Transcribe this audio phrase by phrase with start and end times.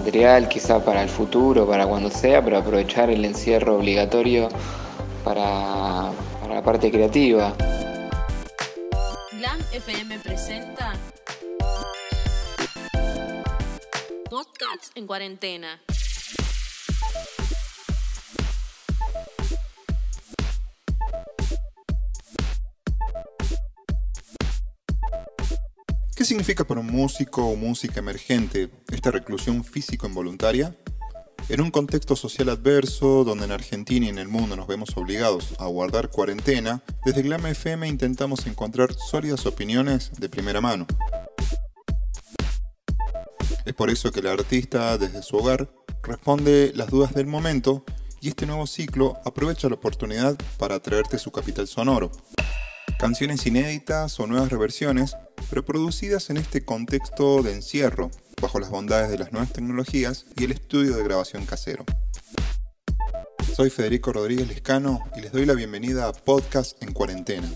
[0.00, 4.48] material, quizá para el futuro, para cuando sea, pero aprovechar el encierro obligatorio
[5.22, 6.10] para,
[6.48, 7.52] la parte creativa.
[9.32, 10.94] Glam FM presenta
[14.30, 15.82] Podcasts en cuarentena.
[26.20, 30.76] ¿Qué significa para un músico o música emergente esta reclusión físico involuntaria?
[31.48, 35.54] En un contexto social adverso, donde en Argentina y en el mundo nos vemos obligados
[35.58, 40.86] a guardar cuarentena, desde Glam FM intentamos encontrar sólidas opiniones de primera mano.
[43.64, 47.82] Es por eso que el artista, desde su hogar, responde las dudas del momento
[48.20, 52.12] y este nuevo ciclo aprovecha la oportunidad para traerte su capital sonoro.
[53.00, 55.16] Canciones inéditas o nuevas reversiones
[55.48, 58.10] pero producidas en este contexto de encierro,
[58.42, 61.86] bajo las bondades de las nuevas tecnologías y el estudio de grabación casero.
[63.54, 67.48] Soy Federico Rodríguez Lescano y les doy la bienvenida a Podcast en Cuarentena.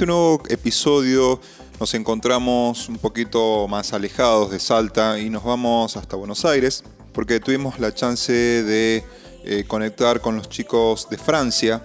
[0.00, 1.38] Este nuevo episodio
[1.78, 7.38] nos encontramos un poquito más alejados de Salta y nos vamos hasta Buenos Aires porque
[7.38, 9.04] tuvimos la chance de
[9.44, 11.84] eh, conectar con los chicos de Francia.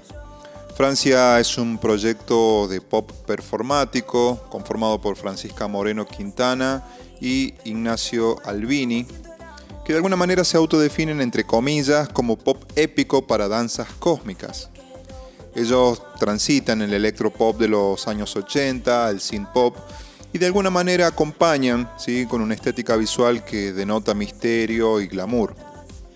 [0.77, 6.85] Francia es un proyecto de pop performático conformado por Francisca Moreno Quintana
[7.19, 9.05] y Ignacio Albini,
[9.83, 14.69] que de alguna manera se autodefinen entre comillas como pop épico para danzas cósmicas.
[15.55, 19.77] Ellos transitan el electropop de los años 80, el synth pop,
[20.33, 22.25] y de alguna manera acompañan ¿sí?
[22.25, 25.55] con una estética visual que denota misterio y glamour.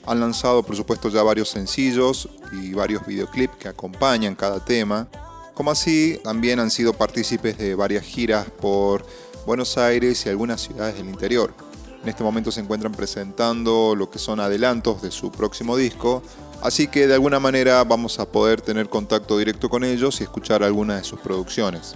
[0.05, 5.07] Han lanzado por supuesto ya varios sencillos y varios videoclips que acompañan cada tema,
[5.53, 9.05] como así también han sido partícipes de varias giras por
[9.45, 11.53] Buenos Aires y algunas ciudades del interior.
[12.01, 16.23] En este momento se encuentran presentando lo que son adelantos de su próximo disco,
[16.61, 20.61] Así que de alguna manera vamos a poder tener contacto directo con ellos y escuchar
[20.61, 21.95] algunas de sus producciones.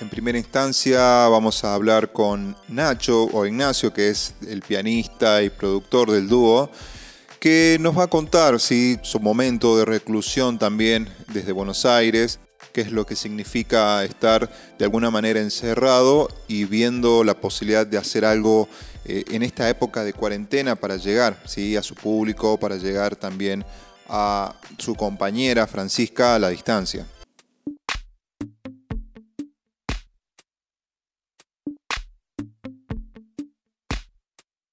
[0.00, 5.50] En primera instancia vamos a hablar con Nacho o Ignacio, que es el pianista y
[5.50, 6.70] productor del dúo,
[7.38, 12.40] que nos va a contar si su momento de reclusión también desde Buenos Aires,
[12.78, 17.98] qué es lo que significa estar de alguna manera encerrado y viendo la posibilidad de
[17.98, 18.68] hacer algo
[19.04, 21.76] eh, en esta época de cuarentena para llegar ¿sí?
[21.76, 23.64] a su público, para llegar también
[24.08, 27.04] a su compañera Francisca a la distancia.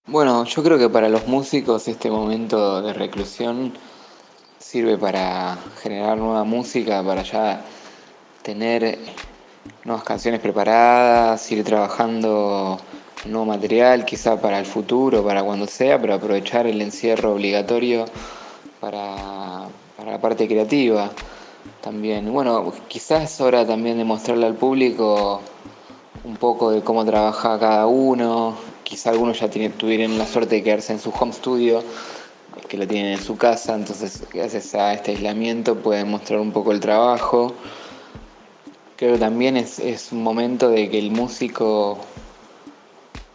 [0.06, 3.74] Bueno, yo creo que para los músicos este momento de reclusión
[4.60, 7.66] sirve para generar nueva música, para ya
[8.46, 9.00] tener
[9.84, 12.78] nuevas canciones preparadas, ir trabajando
[13.26, 18.06] nuevo material, quizá para el futuro, para cuando sea, pero aprovechar el encierro obligatorio
[18.80, 19.68] para,
[20.06, 21.10] la parte creativa
[21.82, 22.32] también.
[22.32, 25.42] Bueno, quizás es hora también de mostrarle al público
[26.24, 28.56] un poco de cómo trabaja cada uno.
[28.84, 31.82] Quizá algunos ya tuvieron la suerte de quedarse en su home studio,
[32.68, 36.72] que lo tienen en su casa, entonces gracias a este aislamiento pueden mostrar un poco
[36.72, 37.56] el trabajo.
[38.98, 42.00] Creo que también es, es un momento de que el músico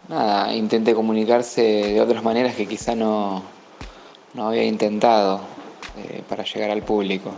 [0.09, 3.43] nada, intente comunicarse de otras maneras que quizá no,
[4.33, 5.41] no había intentado
[5.97, 7.31] eh, para llegar al público.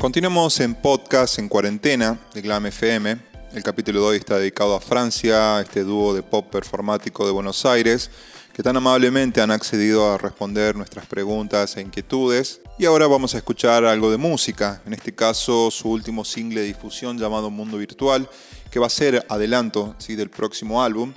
[0.00, 3.16] Continuamos en podcast en cuarentena de Glam FM.
[3.52, 7.64] El capítulo de hoy está dedicado a Francia, este dúo de pop performático de Buenos
[7.64, 8.10] Aires,
[8.52, 12.60] que tan amablemente han accedido a responder nuestras preguntas e inquietudes.
[12.78, 16.66] Y ahora vamos a escuchar algo de música, en este caso su último single de
[16.66, 18.28] difusión llamado Mundo Virtual,
[18.70, 20.16] que va a ser adelanto ¿sí?
[20.16, 21.12] del próximo álbum,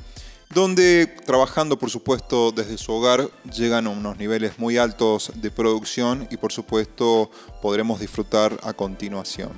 [0.53, 6.27] donde trabajando por supuesto desde su hogar llegan a unos niveles muy altos de producción
[6.29, 7.31] y por supuesto
[7.61, 9.51] podremos disfrutar a continuación.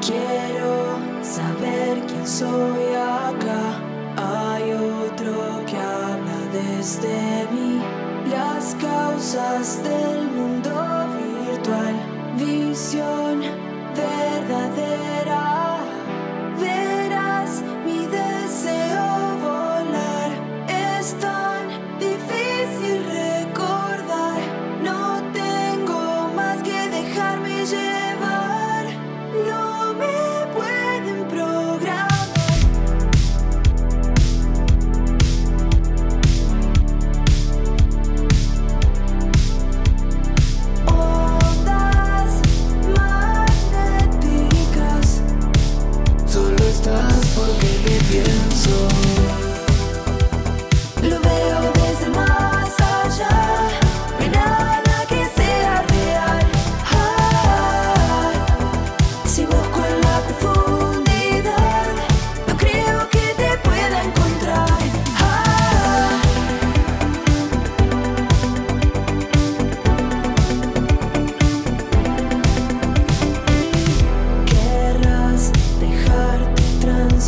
[0.00, 2.94] Quiero saber quién soy
[6.80, 7.78] desde mí.
[8.30, 9.99] Las causas del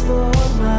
[0.01, 0.72] for my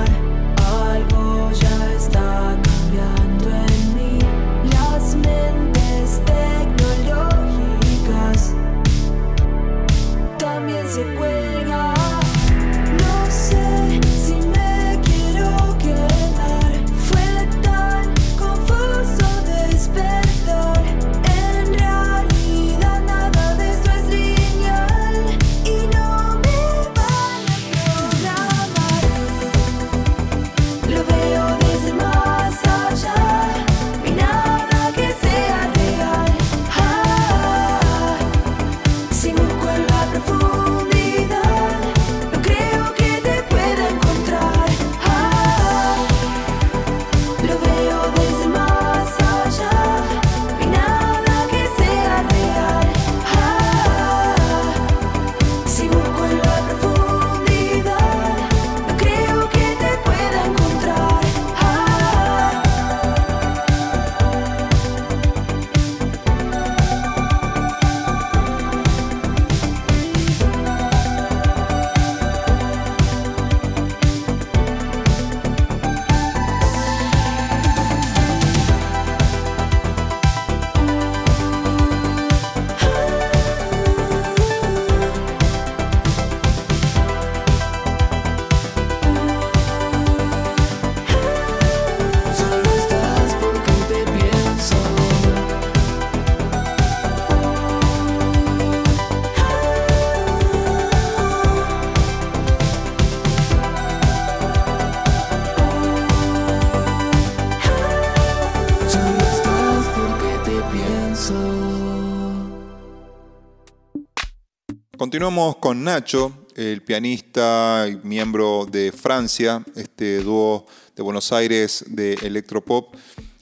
[115.14, 120.66] Continuamos con Nacho, el pianista y miembro de Francia, este dúo
[120.96, 122.96] de Buenos Aires de electropop,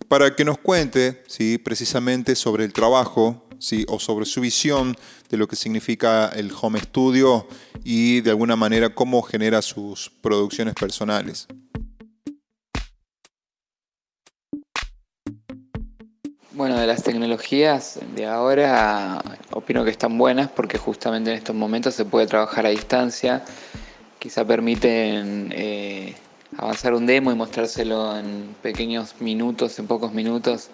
[0.09, 1.57] para que nos cuente ¿sí?
[1.57, 3.85] precisamente sobre el trabajo ¿sí?
[3.87, 4.97] o sobre su visión
[5.29, 7.47] de lo que significa el home studio
[7.85, 11.47] y de alguna manera cómo genera sus producciones personales.
[16.61, 19.19] Bueno, de las tecnologías de ahora
[19.49, 23.43] opino que están buenas porque justamente en estos momentos se puede trabajar a distancia,
[24.19, 26.13] quizá permiten eh,
[26.55, 30.69] avanzar un demo y mostrárselo en pequeños minutos, en pocos minutos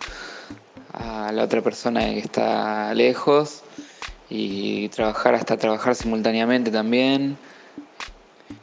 [0.91, 3.61] a la otra persona que está lejos
[4.29, 7.37] y trabajar hasta trabajar simultáneamente también.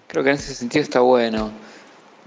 [0.09, 1.53] Creo que en ese sentido está bueno.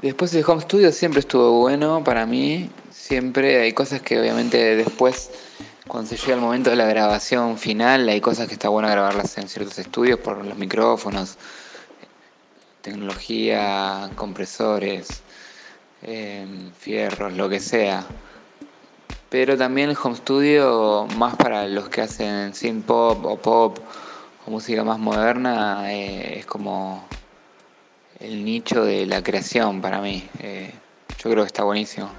[0.02, 2.72] Después el home studio siempre estuvo bueno para mí,
[3.08, 5.32] siempre hay cosas que obviamente después,
[5.88, 9.38] cuando se llega el momento de la grabación final, hay cosas que está bueno grabarlas
[9.38, 11.38] en ciertos estudios por los micrófonos,
[12.82, 15.22] tecnología, compresores,
[16.04, 16.46] eh,
[16.78, 18.06] fierros, lo que sea.
[19.30, 23.78] Pero también el home studio, más para los que hacen synth pop o pop
[24.46, 27.08] o música más moderna, eh, es como
[28.20, 30.28] el nicho de la creación para mí.
[30.40, 30.74] Eh,
[31.24, 32.10] yo creo que está buenísimo.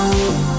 [0.00, 0.49] Lo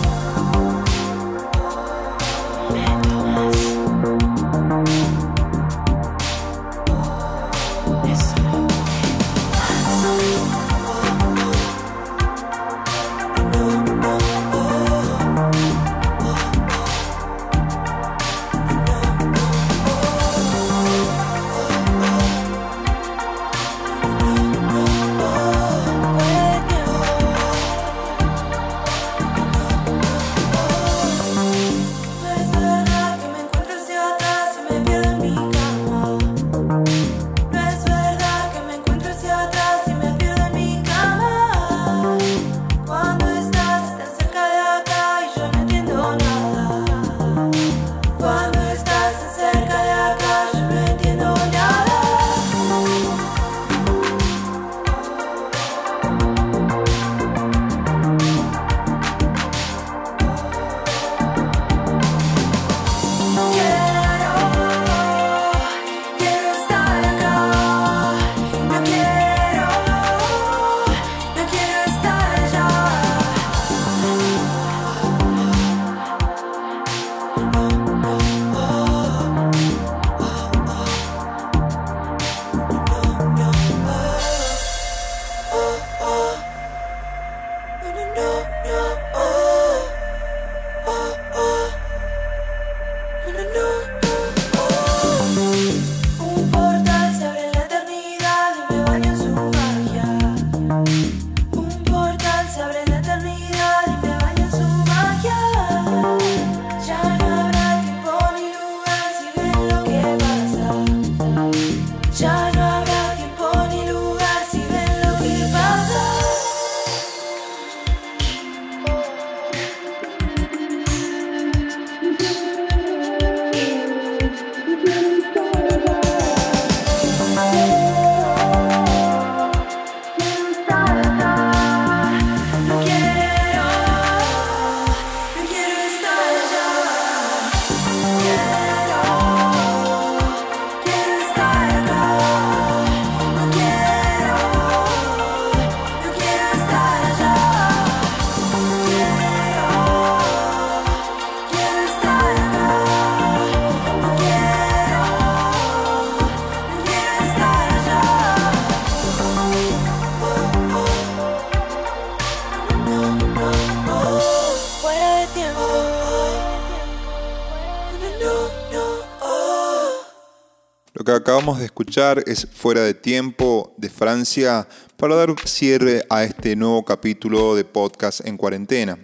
[171.31, 176.83] acabamos de escuchar es Fuera de Tiempo de Francia para dar cierre a este nuevo
[176.83, 178.99] capítulo de podcast en cuarentena.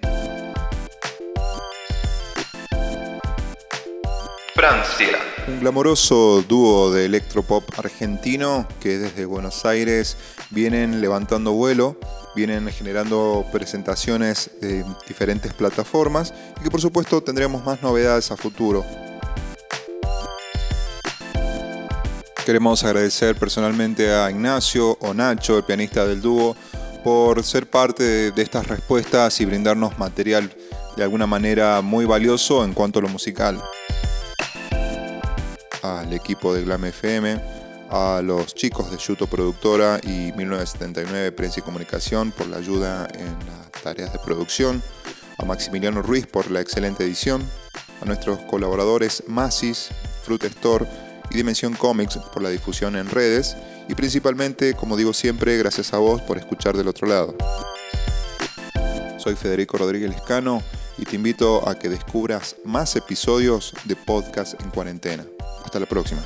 [4.54, 5.08] Francia.
[5.48, 10.18] Un glamoroso dúo de electropop argentino que desde Buenos Aires
[10.50, 11.98] vienen levantando vuelo,
[12.36, 18.84] vienen generando presentaciones de diferentes plataformas y que por supuesto tendremos más novedades a futuro.
[22.48, 26.56] Queremos agradecer personalmente a Ignacio o Nacho, el pianista del dúo,
[27.04, 30.50] por ser parte de, estas respuestas y brindarnos material
[30.96, 33.62] de alguna manera muy valioso en cuanto a lo musical.
[35.82, 37.42] Al equipo de Glam FM,
[37.90, 43.28] a los chicos de Yuto Productora y 1979 Prensa y Comunicación por la ayuda en
[43.46, 44.82] las tareas de producción,
[45.38, 47.44] a Maximiliano Ruiz por la excelente edición,
[48.02, 49.90] a nuestros colaboradores Masis,
[50.24, 50.88] Fruit Store
[51.32, 53.56] y Dimensión Comics por la difusión en redes
[53.88, 57.36] y principalmente, como digo siempre, gracias a vos por escuchar del otro lado.
[59.18, 60.62] Soy Federico Rodríguez Lescano
[60.98, 65.26] y te invito a que descubras más episodios de Podcast en Cuarentena.
[65.64, 66.24] Hasta la próxima.